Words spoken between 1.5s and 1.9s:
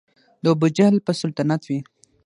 وي